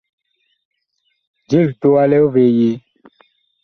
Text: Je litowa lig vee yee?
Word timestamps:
Je 1.47 1.57
litowa 1.67 2.01
lig 2.09 2.25
vee 2.33 2.53
yee? 2.57 2.75